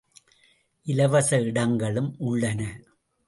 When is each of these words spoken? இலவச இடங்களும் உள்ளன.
இலவச 0.85 1.39
இடங்களும் 1.41 2.15
உள்ளன. 2.19 2.61